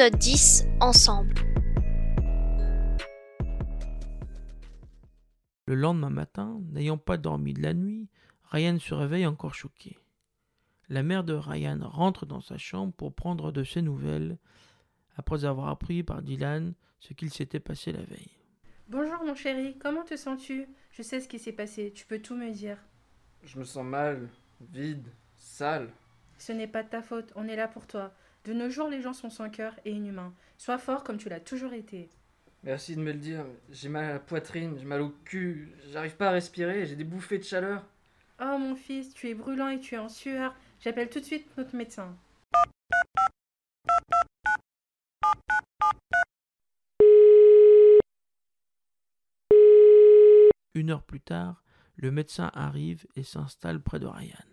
Épisode 0.00 0.18
10 0.18 0.66
Ensemble. 0.80 1.34
Le 5.66 5.74
lendemain 5.74 6.08
matin, 6.08 6.58
n'ayant 6.70 6.96
pas 6.96 7.18
dormi 7.18 7.52
de 7.52 7.60
la 7.60 7.74
nuit, 7.74 8.08
Ryan 8.44 8.78
se 8.78 8.94
réveille 8.94 9.26
encore 9.26 9.52
choqué. 9.52 9.98
La 10.88 11.02
mère 11.02 11.22
de 11.22 11.34
Ryan 11.34 11.80
rentre 11.82 12.24
dans 12.24 12.40
sa 12.40 12.56
chambre 12.56 12.94
pour 12.94 13.14
prendre 13.14 13.52
de 13.52 13.62
ses 13.62 13.82
nouvelles, 13.82 14.38
après 15.16 15.44
avoir 15.44 15.68
appris 15.68 16.02
par 16.02 16.22
Dylan 16.22 16.72
ce 17.00 17.12
qu'il 17.12 17.30
s'était 17.30 17.60
passé 17.60 17.92
la 17.92 18.02
veille. 18.02 18.38
Bonjour 18.88 19.22
mon 19.22 19.34
chéri, 19.34 19.76
comment 19.78 20.04
te 20.04 20.16
sens-tu? 20.16 20.66
Je 20.92 21.02
sais 21.02 21.20
ce 21.20 21.28
qui 21.28 21.38
s'est 21.38 21.52
passé, 21.52 21.92
tu 21.94 22.06
peux 22.06 22.20
tout 22.20 22.36
me 22.36 22.50
dire. 22.50 22.78
Je 23.44 23.58
me 23.58 23.64
sens 23.64 23.84
mal, 23.84 24.30
vide, 24.62 25.08
sale. 25.36 25.90
Ce 26.38 26.52
n'est 26.52 26.68
pas 26.68 26.84
de 26.84 26.88
ta 26.88 27.02
faute, 27.02 27.34
on 27.36 27.46
est 27.46 27.56
là 27.56 27.68
pour 27.68 27.86
toi. 27.86 28.14
De 28.44 28.54
nos 28.54 28.70
jours, 28.70 28.88
les 28.88 29.02
gens 29.02 29.12
sont 29.12 29.28
sans 29.28 29.50
cœur 29.50 29.74
et 29.84 29.90
inhumains. 29.90 30.32
Sois 30.56 30.78
fort 30.78 31.04
comme 31.04 31.18
tu 31.18 31.28
l'as 31.28 31.40
toujours 31.40 31.74
été. 31.74 32.08
Merci 32.62 32.96
de 32.96 33.00
me 33.00 33.12
le 33.12 33.18
dire. 33.18 33.44
J'ai 33.70 33.88
mal 33.88 34.04
à 34.04 34.12
la 34.14 34.18
poitrine, 34.18 34.76
j'ai 34.78 34.86
mal 34.86 35.02
au 35.02 35.10
cul, 35.24 35.72
j'arrive 35.92 36.16
pas 36.16 36.28
à 36.28 36.32
respirer, 36.32 36.86
j'ai 36.86 36.96
des 36.96 37.04
bouffées 37.04 37.38
de 37.38 37.44
chaleur. 37.44 37.84
Oh 38.40 38.56
mon 38.58 38.74
fils, 38.74 39.12
tu 39.12 39.28
es 39.28 39.34
brûlant 39.34 39.68
et 39.68 39.80
tu 39.80 39.94
es 39.94 39.98
en 39.98 40.08
sueur. 40.08 40.54
J'appelle 40.80 41.10
tout 41.10 41.20
de 41.20 41.24
suite 41.24 41.46
notre 41.58 41.76
médecin. 41.76 42.16
Une 50.74 50.90
heure 50.90 51.02
plus 51.02 51.20
tard, 51.20 51.62
le 51.96 52.10
médecin 52.10 52.50
arrive 52.54 53.06
et 53.16 53.22
s'installe 53.22 53.82
près 53.82 53.98
de 53.98 54.06
Ryan. 54.06 54.49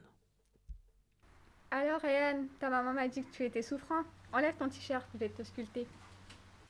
Ryan, 2.27 2.45
ta 2.59 2.69
maman 2.69 2.93
m'a 2.93 3.07
dit 3.07 3.23
que 3.23 3.31
tu 3.31 3.45
étais 3.45 3.61
souffrant. 3.61 4.03
Enlève 4.33 4.55
ton 4.57 4.67
t-shirt, 4.67 5.07
je 5.13 5.17
vais 5.17 5.29
te 5.29 5.43
sculpter. 5.43 5.87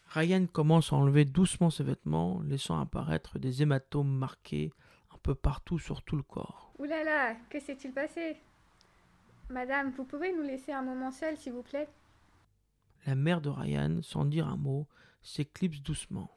Ryan 0.10 0.46
commence 0.46 0.94
à 0.94 0.96
enlever 0.96 1.26
doucement 1.26 1.70
ses 1.70 1.84
vêtements, 1.84 2.42
laissant 2.44 2.80
apparaître 2.80 3.40
des 3.40 3.62
hématomes 3.62 4.12
marqués 4.12 4.72
un 5.14 5.18
peu 5.18 5.36
partout 5.36 5.80
sur 5.80 6.04
tout 6.04 6.16
le 6.16 6.24
corps. 6.24 6.72
Ouh 6.78 6.86
là 6.86 7.04
là, 7.04 7.36
que 7.50 7.60
s'est-il 7.60 7.92
passé? 7.92 8.38
Madame, 9.50 9.92
vous 9.92 10.06
pouvez 10.06 10.34
nous 10.34 10.44
laisser 10.44 10.72
un 10.72 10.84
moment 10.84 11.12
seul, 11.12 11.38
s'il 11.38 11.54
vous 11.54 11.64
plaît? 11.64 11.90
La 13.06 13.16
mère 13.16 13.42
de 13.42 13.50
Ryan, 13.50 14.02
sans 14.02 14.26
dire 14.26 14.48
un 14.48 14.58
mot, 14.58 14.88
s'éclipse 15.22 15.82
doucement. 15.82 16.30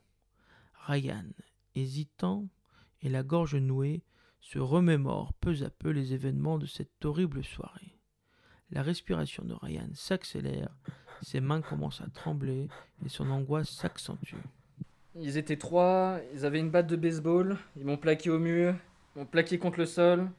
Ryan, 0.87 1.27
hésitant 1.75 2.49
et 3.03 3.09
la 3.09 3.23
gorge 3.23 3.57
nouée, 3.57 4.03
se 4.41 4.59
remémore 4.59 5.35
peu 5.35 5.55
à 5.63 5.71
peu 5.71 5.91
les 5.91 6.15
événements 6.15 6.59
de 6.59 6.67
cette 6.67 7.05
horrible 7.05 7.45
soirée. 7.45 8.00
La 8.73 8.83
respiration 8.83 9.45
de 9.45 9.55
Ryan 9.55 9.89
s'accélère, 9.95 10.71
ses 11.23 11.41
mains 11.41 11.61
commencent 11.61 12.01
à 12.01 12.09
trembler 12.09 12.69
et 13.05 13.09
son 13.09 13.29
angoisse 13.31 13.71
s'accentue. 13.71 14.37
Ils 15.17 15.37
étaient 15.37 15.57
trois, 15.57 16.21
ils 16.33 16.47
avaient 16.47 16.61
une 16.61 16.71
batte 16.71 16.87
de 16.87 16.95
baseball, 16.95 17.59
ils 17.77 17.85
m'ont 17.85 17.97
plaqué 17.97 18.31
au 18.31 18.39
mur, 18.39 18.77
ils 19.15 19.19
m'ont 19.19 19.27
plaqué 19.27 19.59
contre 19.59 19.81
le 19.81 19.87
sol, 19.87 20.31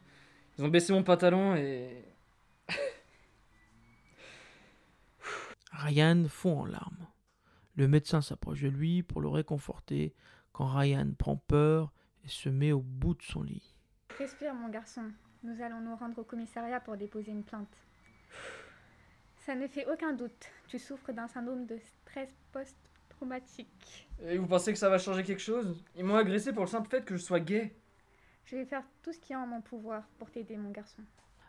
ils 0.56 0.64
ont 0.64 0.68
baissé 0.68 0.94
mon 0.94 1.02
pantalon 1.02 1.54
et. 1.56 2.04
Ryan 5.72 6.24
fond 6.26 6.60
en 6.60 6.64
larmes. 6.64 7.06
Le 7.74 7.86
médecin 7.86 8.22
s'approche 8.22 8.62
de 8.62 8.68
lui 8.68 9.02
pour 9.02 9.20
le 9.20 9.28
réconforter 9.28 10.14
quand 10.52 10.66
Ryan 10.66 11.12
prend 11.18 11.36
peur 11.36 11.92
et 12.24 12.28
se 12.28 12.48
met 12.48 12.72
au 12.72 12.80
bout 12.80 13.14
de 13.14 13.22
son 13.22 13.42
lit. 13.42 13.74
Respire, 14.18 14.54
mon 14.54 14.68
garçon. 14.68 15.10
Nous 15.42 15.60
allons 15.62 15.80
nous 15.80 15.96
rendre 15.96 16.18
au 16.18 16.24
commissariat 16.24 16.80
pour 16.80 16.96
déposer 16.96 17.32
une 17.32 17.44
plainte. 17.44 17.76
Ça 19.44 19.56
ne 19.56 19.66
fait 19.66 19.86
aucun 19.92 20.12
doute. 20.12 20.50
Tu 20.68 20.78
souffres 20.78 21.12
d'un 21.12 21.26
syndrome 21.26 21.66
de 21.66 21.76
stress 21.78 22.28
post-traumatique. 22.52 24.08
Et 24.20 24.38
vous 24.38 24.46
pensez 24.46 24.72
que 24.72 24.78
ça 24.78 24.88
va 24.88 24.98
changer 24.98 25.24
quelque 25.24 25.42
chose? 25.42 25.82
Ils 25.96 26.04
m'ont 26.04 26.14
agressé 26.14 26.52
pour 26.52 26.62
le 26.62 26.68
simple 26.68 26.88
fait 26.88 27.04
que 27.04 27.16
je 27.16 27.22
sois 27.22 27.40
gay. 27.40 27.76
Je 28.44 28.54
vais 28.54 28.64
faire 28.64 28.84
tout 29.02 29.12
ce 29.12 29.18
qui 29.18 29.32
est 29.32 29.36
en 29.36 29.48
mon 29.48 29.60
pouvoir 29.60 30.04
pour 30.20 30.30
t'aider, 30.30 30.56
mon 30.56 30.70
garçon. 30.70 31.02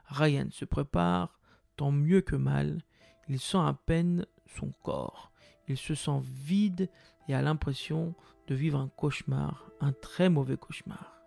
Ryan 0.08 0.48
se 0.50 0.66
prépare, 0.66 1.40
tant 1.76 1.92
mieux 1.92 2.22
que 2.22 2.36
mal. 2.36 2.82
Il 3.30 3.40
sent 3.40 3.58
à 3.60 3.78
peine 3.86 4.26
son 4.48 4.72
corps. 4.82 5.32
Il 5.68 5.78
se 5.78 5.94
sent 5.94 6.20
vide 6.24 6.90
et 7.28 7.36
a 7.36 7.44
l'impression 7.44 8.16
de 8.48 8.56
vivre 8.56 8.80
un 8.80 8.90
cauchemar, 8.90 9.70
un 9.82 9.94
très 9.94 10.30
mauvais 10.30 10.58
cauchemar. 10.58 11.22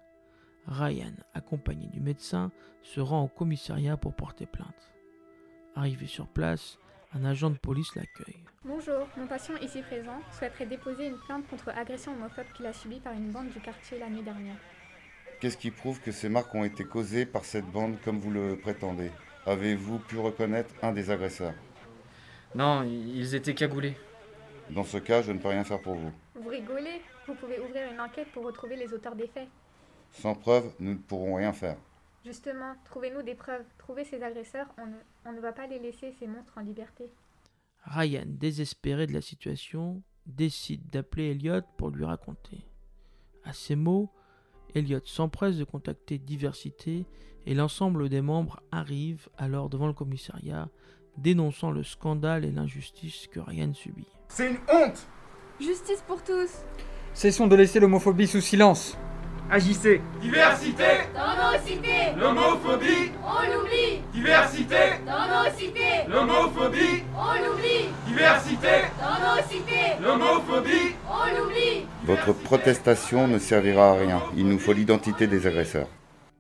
Ryan, 0.67 1.15
accompagné 1.33 1.87
du 1.87 2.01
médecin, 2.01 2.51
se 2.83 2.99
rend 2.99 3.23
au 3.23 3.29
commissariat 3.29 3.97
pour 3.97 4.15
porter 4.15 4.47
plainte. 4.47 4.96
Arrivé 5.79 6.07
sur 6.07 6.27
place, 6.27 6.79
un 7.13 7.27
agent 7.27 7.51
de 7.51 7.59
police 7.59 7.95
l'accueille. 7.97 8.41
Bonjour, 8.65 9.07
mon 9.19 9.27
patient 9.27 9.57
ici 9.59 9.83
présent 9.83 10.23
souhaiterait 10.33 10.65
déposer 10.65 11.09
une 11.09 11.19
plainte 11.19 11.47
contre 11.49 11.69
agression 11.69 12.15
homophobe 12.15 12.47
qu'il 12.57 12.65
a 12.65 12.73
subie 12.73 12.99
par 12.99 13.13
une 13.13 13.31
bande 13.31 13.51
du 13.51 13.61
quartier 13.61 13.99
la 13.99 14.09
nuit 14.09 14.23
dernière. 14.23 14.57
Qu'est-ce 15.39 15.59
qui 15.59 15.71
prouve 15.71 16.01
que 16.01 16.13
ces 16.13 16.31
marques 16.31 16.55
ont 16.55 16.65
été 16.65 16.85
causées 16.85 17.27
par 17.27 17.45
cette 17.45 17.67
bande 17.67 18.01
comme 18.03 18.19
vous 18.19 18.31
le 18.31 18.57
prétendez? 18.57 19.11
Avez-vous 19.45 19.99
pu 19.99 20.19
reconnaître 20.19 20.73
un 20.81 20.93
des 20.93 21.11
agresseurs? 21.11 21.53
Non, 22.55 22.83
ils 22.83 23.35
étaient 23.35 23.55
cagoulés. 23.55 23.99
Dans 24.71 24.85
ce 24.85 24.97
cas, 24.97 25.21
je 25.21 25.31
ne 25.31 25.39
peux 25.39 25.49
rien 25.49 25.65
faire 25.65 25.83
pour 25.83 25.97
vous. 25.97 26.11
Vous 26.37 26.49
rigolez? 26.49 27.03
Vous 27.27 27.35
pouvez 27.35 27.61
ouvrir 27.61 27.93
une 27.93 28.01
enquête 28.01 28.33
pour 28.33 28.45
retrouver 28.45 28.77
les 28.77 28.95
auteurs 28.95 29.15
des 29.15 29.27
faits. 29.27 29.49
Sans 30.11 30.35
preuve, 30.35 30.73
nous 30.81 30.93
ne 30.93 30.99
pourrons 30.99 31.35
rien 31.35 31.53
faire. 31.53 31.77
Justement, 32.27 32.75
trouvez-nous 32.85 33.23
des 33.23 33.37
preuves. 33.37 33.65
Trouvez 33.79 34.03
ces 34.03 34.21
agresseurs, 34.21 34.67
on 34.79 34.87
ne, 34.87 34.97
on 35.27 35.33
ne 35.33 35.41
va 35.41 35.53
pas 35.53 35.69
les 35.69 35.79
laisser 35.79 36.13
ces 36.19 36.27
monstres 36.27 36.59
en 36.59 36.63
liberté. 36.63 37.05
Ryan, 37.85 38.25
désespéré 38.27 39.07
de 39.07 39.13
la 39.13 39.21
situation, 39.21 40.03
décide 40.27 40.91
d'appeler 40.91 41.31
Elliot 41.31 41.61
pour 41.77 41.91
lui 41.91 42.05
raconter. 42.05 42.67
À 43.45 43.53
ces 43.53 43.77
mots, 43.77 44.11
Elliot 44.75 44.99
s'empresse 45.05 45.57
de 45.57 45.63
contacter 45.63 46.19
Diversité 46.19 47.07
et 47.47 47.55
l'ensemble 47.55 48.09
des 48.09 48.23
membres 48.23 48.61
arrivent 48.73 49.29
alors 49.39 49.69
devant 49.69 49.87
le 49.87 49.93
commissariat, 49.93 50.69
dénonçant 51.19 51.71
le 51.71 51.85
scandale 51.85 52.45
et 52.45 52.51
l'injustice 52.51 53.29
que 53.29 53.39
Ryan 53.39 53.73
subit. 53.73 54.09
C'est 54.29 54.51
une 54.51 54.59
honte 54.69 55.07
Justice 55.61 56.03
pour 56.05 56.25
tous 56.25 56.51
Cessons 57.15 57.47
de 57.47 57.55
laisser 57.55 57.79
l'homophobie 57.79 58.27
sous 58.27 58.41
silence. 58.41 58.99
Agissez. 59.49 60.01
Diversité. 60.21 61.07
Dans 61.15 61.37
nos 61.37 61.65
cités. 61.65 62.13
L'homophobie. 62.19 63.13
On 63.25 63.53
l'oublie. 63.53 64.03
Diversité. 64.13 64.99
Dans 65.07 65.29
nos 65.29 65.57
cités. 65.57 66.09
L'homophobie. 66.09 67.05
On 67.15 67.35
l'oublie. 67.45 67.89
Diversité. 68.09 68.87
Dans 68.99 69.37
nos 69.37 69.43
cités. 69.49 70.03
L'homophobie. 70.03 70.97
On 71.09 71.39
l'oublie. 71.39 71.87
Votre 72.03 72.33
protestation 72.33 73.29
ne 73.29 73.39
servira 73.39 73.91
à 73.91 73.95
rien. 73.95 74.21
Il 74.37 74.49
nous 74.49 74.59
faut 74.59 74.73
l'identité 74.73 75.29
des 75.29 75.47
agresseurs. 75.47 75.89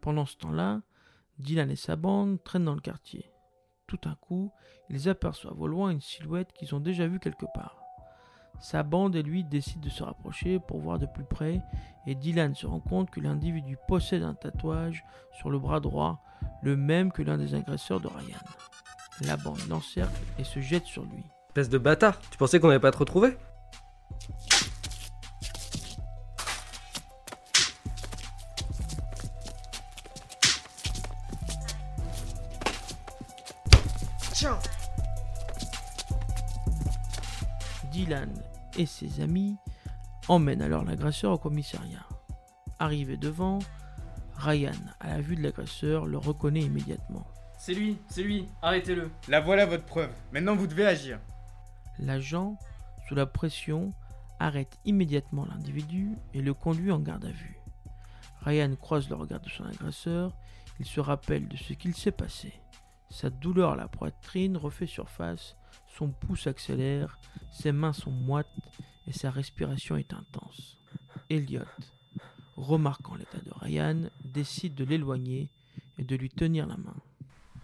Pendant 0.00 0.26
ce 0.26 0.36
temps-là, 0.38 0.80
Dylan 1.38 1.70
et 1.70 1.76
sa 1.76 1.94
bande 1.94 2.42
traînent 2.42 2.64
dans 2.64 2.74
le 2.74 2.80
quartier. 2.80 3.30
Tout 3.86 4.00
à 4.04 4.16
coup, 4.20 4.50
ils 4.90 5.08
aperçoivent 5.08 5.60
au 5.60 5.68
loin 5.68 5.90
une 5.90 6.00
silhouette 6.00 6.52
qu'ils 6.52 6.74
ont 6.74 6.80
déjà 6.80 7.06
vue 7.06 7.20
quelque 7.20 7.46
part. 7.54 7.85
Sa 8.60 8.82
bande 8.82 9.16
et 9.16 9.22
lui 9.22 9.44
décident 9.44 9.84
de 9.84 9.90
se 9.90 10.02
rapprocher 10.02 10.58
pour 10.58 10.80
voir 10.80 10.98
de 10.98 11.06
plus 11.06 11.24
près 11.24 11.60
et 12.06 12.14
Dylan 12.14 12.54
se 12.54 12.66
rend 12.66 12.80
compte 12.80 13.10
que 13.10 13.20
l'individu 13.20 13.76
possède 13.88 14.22
un 14.22 14.34
tatouage 14.34 15.04
sur 15.32 15.50
le 15.50 15.58
bras 15.58 15.80
droit, 15.80 16.20
le 16.62 16.76
même 16.76 17.12
que 17.12 17.22
l'un 17.22 17.36
des 17.38 17.54
agresseurs 17.54 18.00
de 18.00 18.08
Ryan. 18.08 18.38
La 19.22 19.36
bande 19.36 19.66
l'encercle 19.68 20.20
et 20.38 20.44
se 20.44 20.60
jette 20.60 20.86
sur 20.86 21.04
lui. 21.04 21.24
Espèce 21.48 21.68
de 21.68 21.78
bâtard, 21.78 22.20
tu 22.30 22.38
pensais 22.38 22.60
qu'on 22.60 22.68
n'allait 22.68 22.80
pas 22.80 22.90
te 22.90 22.98
retrouver 22.98 23.36
Tiens 34.32 34.58
Dylan 37.96 38.30
et 38.76 38.84
ses 38.84 39.22
amis 39.22 39.56
emmènent 40.28 40.60
alors 40.60 40.84
l'agresseur 40.84 41.32
au 41.32 41.38
commissariat. 41.38 42.06
Arrivé 42.78 43.16
devant, 43.16 43.58
Ryan, 44.36 44.76
à 45.00 45.08
la 45.08 45.22
vue 45.22 45.34
de 45.34 45.42
l'agresseur, 45.42 46.04
le 46.04 46.18
reconnaît 46.18 46.60
immédiatement. 46.60 47.26
C'est 47.56 47.72
lui, 47.72 47.96
c'est 48.08 48.22
lui, 48.22 48.50
arrêtez-le. 48.60 49.10
La 49.28 49.40
voilà 49.40 49.64
votre 49.64 49.86
preuve. 49.86 50.10
Maintenant 50.30 50.56
vous 50.56 50.66
devez 50.66 50.84
agir. 50.86 51.18
L'agent, 51.98 52.58
sous 53.08 53.14
la 53.14 53.24
pression, 53.24 53.94
arrête 54.40 54.78
immédiatement 54.84 55.46
l'individu 55.46 56.10
et 56.34 56.42
le 56.42 56.52
conduit 56.52 56.92
en 56.92 57.00
garde 57.00 57.24
à 57.24 57.30
vue. 57.30 57.62
Ryan 58.42 58.76
croise 58.78 59.08
le 59.08 59.16
regard 59.16 59.40
de 59.40 59.48
son 59.48 59.64
agresseur, 59.64 60.36
il 60.80 60.84
se 60.84 61.00
rappelle 61.00 61.48
de 61.48 61.56
ce 61.56 61.72
qu'il 61.72 61.96
s'est 61.96 62.12
passé. 62.12 62.52
Sa 63.10 63.30
douleur 63.30 63.72
à 63.72 63.76
la 63.76 63.88
poitrine 63.88 64.56
refait 64.56 64.86
surface, 64.86 65.56
son 65.86 66.10
pouls 66.10 66.36
s'accélère, 66.36 67.18
ses 67.52 67.72
mains 67.72 67.92
sont 67.92 68.10
moites 68.10 68.46
et 69.06 69.12
sa 69.12 69.30
respiration 69.30 69.96
est 69.96 70.12
intense. 70.12 70.78
Elliot, 71.30 71.62
remarquant 72.56 73.14
l'état 73.14 73.38
de 73.38 73.52
Ryan, 73.52 74.10
décide 74.24 74.74
de 74.74 74.84
l'éloigner 74.84 75.50
et 75.98 76.04
de 76.04 76.16
lui 76.16 76.28
tenir 76.28 76.66
la 76.66 76.76
main. 76.76 76.96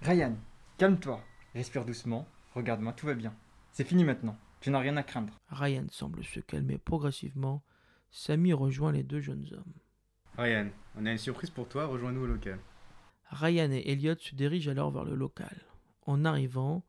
Ryan, 0.02 0.36
calme-toi. 0.78 1.20
Respire 1.54 1.84
doucement. 1.84 2.26
Regarde-moi, 2.54 2.92
tout 2.92 3.06
va 3.06 3.14
bien. 3.14 3.34
C'est 3.72 3.86
fini 3.86 4.04
maintenant. 4.04 4.36
Tu 4.60 4.70
n'as 4.70 4.78
rien 4.78 4.96
à 4.96 5.02
craindre. 5.02 5.32
Ryan 5.48 5.86
semble 5.90 6.24
se 6.24 6.40
calmer 6.40 6.78
progressivement. 6.78 7.62
Sammy 8.10 8.52
rejoint 8.52 8.92
les 8.92 9.02
deux 9.02 9.20
jeunes 9.20 9.48
hommes. 9.52 9.72
Ryan, 10.38 10.68
on 10.96 11.06
a 11.06 11.12
une 11.12 11.18
surprise 11.18 11.50
pour 11.50 11.68
toi, 11.68 11.86
rejoins-nous 11.86 12.22
au 12.22 12.26
local. 12.26 12.58
Ryan 13.32 13.70
et 13.73 13.90
Elliot 13.90 14.19
se 14.20 14.34
dirigent 14.34 14.70
alors 14.70 14.90
vers 14.90 15.05
le 15.05 15.14
local. 15.14 15.56
En 16.06 16.25
arrivant, 16.25 16.84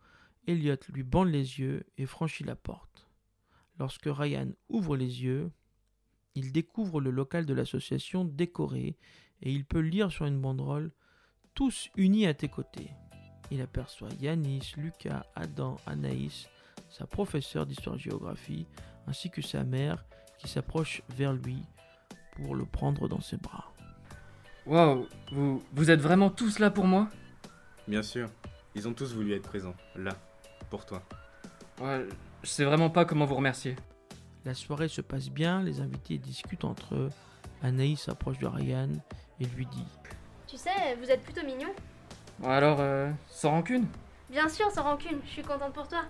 Elliot 0.45 0.77
lui 0.89 1.03
bande 1.03 1.29
les 1.29 1.59
yeux 1.59 1.85
et 1.97 2.05
franchit 2.05 2.43
la 2.43 2.57
porte. 2.57 3.07
Lorsque 3.79 4.07
Ryan 4.07 4.49
ouvre 4.67 4.97
les 4.97 5.23
yeux, 5.23 5.51
il 6.35 6.51
découvre 6.51 6.99
le 6.99 7.11
local 7.11 7.45
de 7.45 7.53
l'association 7.53 8.25
décoré 8.25 8.97
et 9.41 9.51
il 9.51 9.65
peut 9.65 9.79
lire 9.79 10.11
sur 10.11 10.25
une 10.25 10.39
banderole 10.39 10.91
Tous 11.53 11.89
unis 11.95 12.27
à 12.27 12.33
tes 12.33 12.49
côtés. 12.49 12.89
Il 13.49 13.61
aperçoit 13.61 14.09
Yanis, 14.19 14.73
Lucas, 14.75 15.25
Adam, 15.35 15.77
Anaïs, 15.85 16.49
sa 16.89 17.07
professeure 17.07 17.65
d'histoire-géographie, 17.65 18.67
ainsi 19.07 19.29
que 19.29 19.41
sa 19.41 19.63
mère 19.63 20.03
qui 20.39 20.47
s'approche 20.47 21.03
vers 21.09 21.33
lui 21.33 21.61
pour 22.35 22.55
le 22.55 22.65
prendre 22.65 23.07
dans 23.07 23.21
ses 23.21 23.37
bras. 23.37 23.72
Waouh, 24.65 25.07
vous, 25.31 25.61
vous 25.73 25.91
êtes 25.91 25.99
vraiment 25.99 26.29
tous 26.29 26.59
là 26.59 26.69
pour 26.69 26.85
moi? 26.85 27.09
Bien 27.87 28.01
sûr, 28.01 28.29
ils 28.75 28.87
ont 28.87 28.93
tous 28.93 29.13
voulu 29.13 29.33
être 29.33 29.43
présents, 29.43 29.75
là, 29.95 30.11
pour 30.69 30.85
toi. 30.85 31.03
Ouais, 31.81 32.07
je 32.43 32.47
sais 32.49 32.63
vraiment 32.63 32.89
pas 32.89 33.03
comment 33.03 33.25
vous 33.25 33.35
remercier. 33.35 33.75
La 34.45 34.53
soirée 34.53 34.87
se 34.87 35.01
passe 35.01 35.29
bien, 35.29 35.61
les 35.63 35.81
invités 35.81 36.17
discutent 36.17 36.65
entre 36.65 36.95
eux. 36.95 37.09
Anaïs 37.61 38.01
s'approche 38.01 38.39
de 38.39 38.47
Ryan 38.47 38.89
et 39.39 39.45
lui 39.45 39.65
dit 39.65 39.85
Tu 40.47 40.57
sais, 40.57 40.95
vous 41.01 41.09
êtes 41.09 41.21
plutôt 41.21 41.45
mignon. 41.45 41.69
Bon, 42.39 42.49
alors, 42.49 42.77
euh, 42.79 43.11
sans 43.29 43.51
rancune? 43.51 43.87
Bien 44.29 44.47
sûr, 44.47 44.71
sans 44.71 44.83
rancune, 44.83 45.19
je 45.25 45.29
suis 45.29 45.43
contente 45.43 45.73
pour 45.73 45.87
toi. 45.87 46.03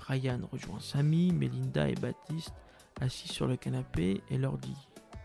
Ryan 0.00 0.40
rejoint 0.52 0.80
Samy, 0.80 1.32
Melinda 1.32 1.88
et 1.88 1.94
Baptiste 1.94 2.54
assis 3.00 3.28
sur 3.28 3.46
le 3.46 3.56
canapé 3.56 4.20
et 4.30 4.38
leur 4.38 4.58
dit 4.58 4.76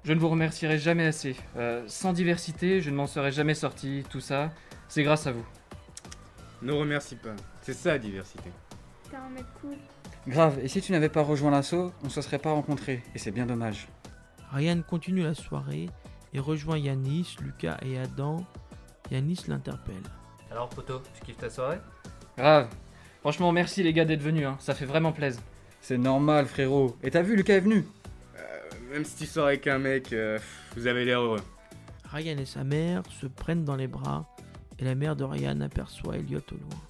Je 0.08 0.14
ne 0.14 0.20
vous 0.20 0.30
remercierai 0.30 0.80
jamais 0.80 1.06
assez. 1.06 1.36
Euh, 1.58 1.84
sans 1.88 2.14
diversité, 2.14 2.80
je 2.80 2.90
ne 2.90 2.96
m'en 2.96 3.08
serais 3.08 3.34
jamais 3.34 3.54
sorti, 3.54 4.06
tout 4.10 4.22
ça, 4.22 4.54
c'est 4.88 5.04
grâce 5.04 5.28
à 5.28 5.34
vous. 5.34 5.46
Ne 6.62 6.72
remercie 6.72 7.18
pas, 7.18 7.36
c'est 7.62 7.74
ça 7.74 7.90
la 7.90 8.00
diversité. 8.00 8.50
T'es 9.12 9.18
un 9.18 9.28
mec 9.28 9.44
cool. 9.60 9.76
Grave, 10.26 10.60
et 10.64 10.70
si 10.70 10.80
tu 10.80 10.94
n'avais 10.94 11.10
pas 11.10 11.24
rejoint 11.24 11.52
l'assaut, 11.52 11.92
on 12.06 12.10
se 12.10 12.22
serait 12.22 12.40
pas 12.40 12.54
rencontrés, 12.54 13.04
et 13.16 13.20
c'est 13.20 13.32
bien 13.32 13.46
dommage. 13.46 13.90
Ryan 14.54 14.82
continue 14.82 15.24
la 15.24 15.34
soirée 15.34 15.90
et 16.34 16.40
rejoint 16.40 16.78
Yanis, 16.78 17.36
Lucas 17.42 17.78
et 17.82 18.00
Adam. 18.00 18.46
Yanis 19.12 19.44
l'interpelle. 19.50 19.96
Alors, 20.50 20.70
poto, 20.70 21.02
tu 21.16 21.26
kiffes 21.26 21.38
ta 21.38 21.50
soirée? 21.50 21.80
Grave. 22.38 22.70
Franchement, 23.20 23.52
merci 23.52 23.84
les 23.84 23.92
gars 23.92 24.06
d'être 24.06 24.24
venus, 24.24 24.48
hein. 24.48 24.56
ça 24.62 24.74
fait 24.74 24.86
vraiment 24.86 25.12
plaisir. 25.12 25.42
C'est 25.82 25.98
normal, 25.98 26.46
frérot. 26.46 26.96
Et 27.04 27.12
t'as 27.12 27.24
vu, 27.24 27.36
Lucas 27.36 27.56
est 27.56 27.60
venu? 27.60 27.86
Même 28.90 29.06
si 29.06 29.16
tu 29.16 29.26
sors 29.26 29.48
avec 29.48 29.68
un 29.68 29.80
mec, 29.80 30.14
euh, 30.14 30.40
vous 30.76 30.88
avez 30.88 31.06
l'air 31.06 31.22
heureux. 31.22 31.42
Ryan 32.12 32.38
et 32.38 32.46
sa 32.46 32.64
mère 32.64 33.04
se 33.10 33.28
prennent 33.28 33.66
dans 33.66 33.76
les 33.76 33.88
bras 33.88 34.26
et 34.80 34.86
la 34.86 34.96
mère 34.96 35.16
de 35.16 35.24
Ryan 35.24 35.60
aperçoit 35.62 36.18
Elliot 36.18 36.42
au 36.52 36.56
loin. 36.56 36.82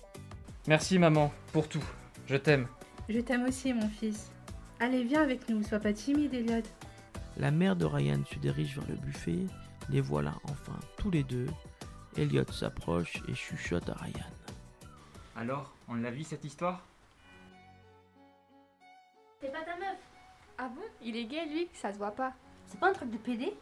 Merci 0.67 0.99
maman, 0.99 1.31
pour 1.53 1.67
tout. 1.67 1.83
Je 2.27 2.35
t'aime. 2.35 2.67
Je 3.09 3.19
t'aime 3.19 3.45
aussi, 3.45 3.73
mon 3.73 3.89
fils. 3.89 4.31
Allez, 4.79 5.03
viens 5.03 5.23
avec 5.23 5.47
nous, 5.49 5.63
sois 5.63 5.79
pas 5.79 5.93
timide, 5.93 6.33
Elliot. 6.33 6.63
La 7.37 7.51
mère 7.51 7.75
de 7.75 7.85
Ryan 7.85 8.21
se 8.31 8.37
dirige 8.39 8.75
vers 8.75 8.87
le 8.89 8.95
buffet. 8.95 9.39
Les 9.89 10.01
voilà 10.01 10.35
enfin 10.43 10.77
tous 10.97 11.09
les 11.09 11.23
deux. 11.23 11.47
Elliot 12.17 12.51
s'approche 12.51 13.21
et 13.27 13.33
chuchote 13.33 13.89
à 13.89 13.93
Ryan. 13.93 14.25
Alors, 15.35 15.73
on 15.87 15.95
l'a 15.95 16.11
vu 16.11 16.23
cette 16.23 16.43
histoire? 16.43 16.83
Ah 20.57 20.69
bon? 20.69 20.81
Il 21.01 21.15
est 21.15 21.25
gay, 21.25 21.45
lui? 21.45 21.67
Ça 21.73 21.93
se 21.93 21.97
voit 21.97 22.11
pas. 22.11 22.33
C'est 22.65 22.79
pas 22.79 22.89
un 22.89 22.93
truc 22.93 23.11
de 23.11 23.17
PD 23.17 23.53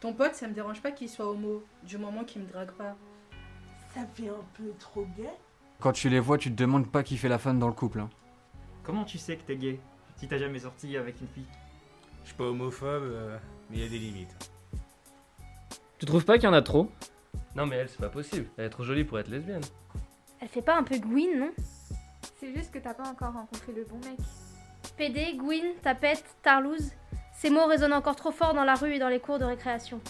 Ton 0.00 0.12
pote, 0.12 0.34
ça 0.34 0.46
me 0.46 0.54
dérange 0.54 0.80
pas 0.82 0.92
qu'il 0.92 1.08
soit 1.08 1.26
homo, 1.28 1.64
du 1.82 1.98
moment 1.98 2.24
qu'il 2.24 2.42
me 2.42 2.46
drague 2.48 2.72
pas. 2.72 2.96
Ça 3.94 4.00
fait 4.14 4.28
un 4.28 4.44
peu 4.54 4.72
trop 4.78 5.06
gay. 5.16 5.30
Quand 5.80 5.92
tu 5.92 6.08
les 6.08 6.20
vois, 6.20 6.38
tu 6.38 6.50
te 6.50 6.56
demandes 6.56 6.90
pas 6.90 7.02
qui 7.02 7.16
fait 7.16 7.28
la 7.28 7.38
femme 7.38 7.58
dans 7.58 7.68
le 7.68 7.72
couple. 7.72 8.00
Hein. 8.00 8.10
Comment 8.82 9.04
tu 9.04 9.18
sais 9.18 9.36
que 9.36 9.42
t'es 9.42 9.56
gay 9.56 9.80
si 10.16 10.28
t'as 10.28 10.38
jamais 10.38 10.58
sorti 10.58 10.96
avec 10.96 11.20
une 11.20 11.28
fille? 11.28 11.46
Je 12.22 12.28
suis 12.28 12.36
pas 12.36 12.44
homophobe, 12.44 13.04
euh, 13.04 13.38
mais 13.70 13.78
il 13.78 13.82
y 13.82 13.86
a 13.86 13.88
des 13.88 13.98
limites. 13.98 14.50
Tu 15.98 16.06
trouves 16.06 16.24
pas 16.24 16.34
qu'il 16.34 16.44
y 16.44 16.48
en 16.48 16.52
a 16.52 16.62
trop? 16.62 16.90
Non, 17.54 17.66
mais 17.66 17.76
elle, 17.76 17.88
c'est 17.88 18.00
pas 18.00 18.08
possible. 18.08 18.46
Elle 18.56 18.66
est 18.66 18.70
trop 18.70 18.84
jolie 18.84 19.04
pour 19.04 19.18
être 19.18 19.28
lesbienne. 19.28 19.62
Elle 20.40 20.48
fait 20.48 20.62
pas 20.62 20.76
un 20.76 20.82
peu 20.82 20.98
Gwyn, 20.98 21.38
non? 21.38 21.50
C'est 22.38 22.54
juste 22.54 22.70
que 22.72 22.78
t'as 22.78 22.94
pas 22.94 23.08
encore 23.08 23.32
rencontré 23.32 23.72
le 23.72 23.84
bon 23.84 23.98
mec. 23.98 24.18
PD, 24.98 25.36
Gwyn, 25.36 25.62
tapette, 25.82 26.24
tarlouse. 26.42 26.90
Ces 27.36 27.50
mots 27.50 27.66
résonnent 27.66 27.92
encore 27.92 28.16
trop 28.16 28.32
fort 28.32 28.52
dans 28.54 28.64
la 28.64 28.74
rue 28.74 28.94
et 28.94 28.98
dans 28.98 29.08
les 29.08 29.20
cours 29.20 29.38
de 29.38 29.44
récréation. 29.44 30.00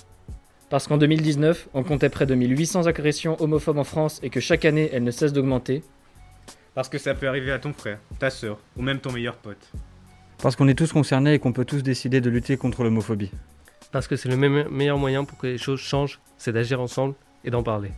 Parce 0.70 0.86
qu'en 0.86 0.96
2019, 0.96 1.68
on 1.74 1.82
comptait 1.82 2.08
près 2.08 2.26
de 2.26 2.34
1800 2.34 2.86
agressions 2.86 3.40
homophobes 3.42 3.78
en 3.78 3.84
France 3.84 4.18
et 4.22 4.30
que 4.30 4.40
chaque 4.40 4.64
année, 4.64 4.88
elles 4.92 5.04
ne 5.04 5.10
cessent 5.10 5.32
d'augmenter. 5.32 5.82
Parce 6.74 6.88
que 6.88 6.98
ça 6.98 7.14
peut 7.14 7.28
arriver 7.28 7.52
à 7.52 7.58
ton 7.58 7.72
frère, 7.72 7.98
ta 8.18 8.30
soeur, 8.30 8.58
ou 8.76 8.82
même 8.82 8.98
ton 9.00 9.12
meilleur 9.12 9.36
pote. 9.36 9.70
Parce 10.42 10.56
qu'on 10.56 10.68
est 10.68 10.74
tous 10.78 10.92
concernés 10.92 11.34
et 11.34 11.38
qu'on 11.38 11.52
peut 11.52 11.64
tous 11.64 11.82
décider 11.82 12.20
de 12.20 12.30
lutter 12.30 12.56
contre 12.56 12.84
l'homophobie. 12.84 13.30
Parce 13.92 14.06
que 14.06 14.16
c'est 14.16 14.28
le 14.28 14.36
me- 14.36 14.68
meilleur 14.70 14.98
moyen 14.98 15.24
pour 15.24 15.36
que 15.38 15.46
les 15.48 15.58
choses 15.58 15.80
changent, 15.80 16.20
c'est 16.36 16.52
d'agir 16.52 16.80
ensemble 16.80 17.14
et 17.44 17.50
d'en 17.50 17.62
parler. 17.62 17.90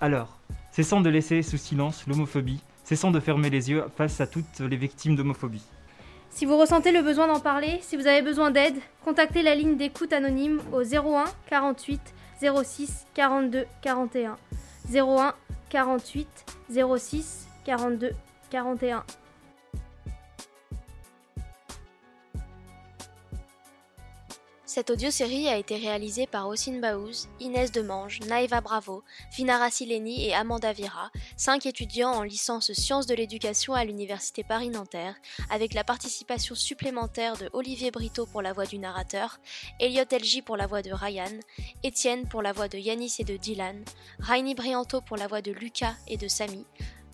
Alors, 0.00 0.38
cessons 0.72 1.00
de 1.00 1.10
laisser 1.10 1.42
sous 1.42 1.58
silence 1.58 2.04
l'homophobie, 2.06 2.60
cessons 2.84 3.10
de 3.10 3.20
fermer 3.20 3.50
les 3.50 3.70
yeux 3.70 3.84
face 3.96 4.20
à 4.20 4.26
toutes 4.26 4.60
les 4.60 4.76
victimes 4.76 5.14
d'homophobie. 5.16 5.62
Si 6.38 6.46
vous 6.46 6.56
ressentez 6.56 6.92
le 6.92 7.02
besoin 7.02 7.26
d'en 7.26 7.40
parler, 7.40 7.80
si 7.82 7.96
vous 7.96 8.06
avez 8.06 8.22
besoin 8.22 8.52
d'aide, 8.52 8.76
contactez 9.04 9.42
la 9.42 9.56
ligne 9.56 9.76
d'écoute 9.76 10.12
anonyme 10.12 10.60
au 10.72 10.84
01 10.84 11.24
48 11.50 12.00
06 12.40 13.06
42 13.12 13.66
41. 13.82 14.36
01 14.94 15.34
48 15.68 16.28
06 16.70 17.48
42 17.64 18.12
41. 18.50 19.02
Cette 24.78 24.90
audiosérie 24.90 25.48
a 25.48 25.56
été 25.56 25.74
réalisée 25.74 26.28
par 26.28 26.46
Ossine 26.46 26.80
Baouz, 26.80 27.28
Inès 27.40 27.72
Demange, 27.72 28.20
Naïva 28.28 28.60
Bravo, 28.60 29.02
Vinara 29.36 29.72
Sileni 29.72 30.24
et 30.24 30.34
Amanda 30.36 30.72
Vira, 30.72 31.10
cinq 31.36 31.66
étudiants 31.66 32.12
en 32.12 32.22
licence 32.22 32.72
sciences 32.74 33.08
de 33.08 33.16
l'éducation 33.16 33.74
à 33.74 33.84
l'Université 33.84 34.44
Paris-Nanterre, 34.44 35.16
avec 35.50 35.74
la 35.74 35.82
participation 35.82 36.54
supplémentaire 36.54 37.36
de 37.36 37.50
Olivier 37.54 37.90
Brito 37.90 38.24
pour 38.24 38.40
la 38.40 38.52
voix 38.52 38.66
du 38.66 38.78
narrateur, 38.78 39.40
Elliot 39.80 40.04
Elgi 40.12 40.42
pour 40.42 40.56
la 40.56 40.68
voix 40.68 40.82
de 40.82 40.92
Ryan, 40.92 41.40
Étienne 41.82 42.28
pour 42.28 42.40
la 42.40 42.52
voix 42.52 42.68
de 42.68 42.78
Yanis 42.78 43.16
et 43.18 43.24
de 43.24 43.36
Dylan, 43.36 43.84
Rainy 44.20 44.54
Brianto 44.54 45.00
pour 45.00 45.16
la 45.16 45.26
voix 45.26 45.42
de 45.42 45.50
Lucas 45.50 45.96
et 46.06 46.16
de 46.16 46.28
Samy, 46.28 46.64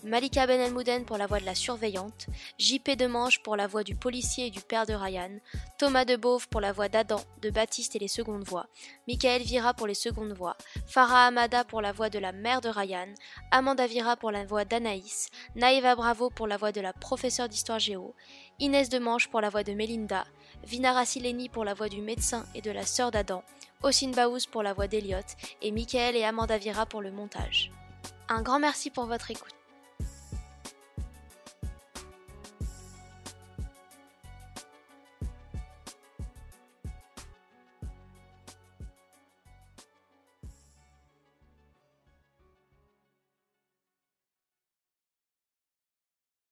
Malika 0.05 0.45
Ben 0.45 0.61
Elmouden 0.61 1.03
pour 1.03 1.17
la 1.17 1.25
voix 1.25 1.39
de 1.39 1.45
la 1.45 1.55
surveillante, 1.55 2.27
JP 2.59 2.91
Demange 2.91 3.41
pour 3.41 3.55
la 3.55 3.65
voix 3.65 3.83
du 3.83 3.95
policier 3.95 4.45
et 4.45 4.49
du 4.51 4.61
père 4.61 4.85
de 4.85 4.93
Ryan, 4.93 5.31
Thomas 5.79 6.05
Debauve 6.05 6.47
pour 6.47 6.61
la 6.61 6.71
voix 6.71 6.89
d'Adam, 6.89 7.19
de 7.41 7.49
Baptiste 7.49 7.95
et 7.95 7.99
les 7.99 8.07
secondes 8.07 8.43
voix, 8.43 8.67
Michael 9.07 9.41
Vira 9.41 9.73
pour 9.73 9.87
les 9.87 9.95
secondes 9.95 10.33
voix, 10.33 10.57
Farah 10.85 11.25
Amada 11.25 11.63
pour 11.63 11.81
la 11.81 11.91
voix 11.91 12.11
de 12.11 12.19
la 12.19 12.33
mère 12.33 12.61
de 12.61 12.69
Ryan, 12.69 13.07
Amanda 13.49 13.87
Vira 13.87 14.15
pour 14.15 14.29
la 14.29 14.45
voix 14.45 14.63
d'Anaïs, 14.63 15.29
Naïva 15.55 15.95
Bravo 15.95 16.29
pour 16.29 16.45
la 16.45 16.57
voix 16.57 16.71
de 16.71 16.81
la 16.81 16.93
professeure 16.93 17.49
d'histoire 17.49 17.79
géo, 17.79 18.13
Inès 18.59 18.89
Demange 18.89 19.29
pour 19.29 19.41
la 19.41 19.49
voix 19.49 19.63
de 19.63 19.73
Melinda, 19.73 20.25
Vinara 20.67 21.07
Sileni 21.07 21.49
pour 21.49 21.65
la 21.65 21.73
voix 21.73 21.89
du 21.89 22.01
médecin 22.03 22.45
et 22.53 22.61
de 22.61 22.69
la 22.69 22.85
sœur 22.85 23.09
d'Adam, 23.09 23.41
Ossine 23.81 24.11
Baouz 24.11 24.45
pour 24.45 24.61
la 24.61 24.73
voix 24.73 24.85
d'Eliott 24.87 25.25
et 25.63 25.71
Michael 25.71 26.15
et 26.15 26.25
Amanda 26.25 26.59
Vira 26.59 26.85
pour 26.85 27.01
le 27.01 27.11
montage. 27.11 27.71
Un 28.29 28.43
grand 28.43 28.59
merci 28.59 28.91
pour 28.91 29.07
votre 29.07 29.31
écoute. 29.31 29.64